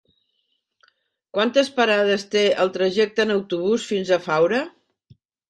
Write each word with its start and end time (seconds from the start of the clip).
Quantes 1.37 1.69
parades 1.75 2.25
té 2.37 2.43
el 2.65 2.73
trajecte 2.79 3.27
en 3.27 3.35
autobús 3.35 3.87
fins 3.93 4.11
a 4.11 4.21
Faura? 4.27 4.65